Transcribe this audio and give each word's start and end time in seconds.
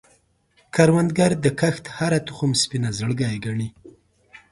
کروندګر 0.75 1.31
د 1.43 1.45
کښت 1.59 1.85
هره 1.97 2.19
تخم 2.27 2.51
سپینه 2.61 2.89
زړګی 2.97 3.35
ګڼي 3.45 3.67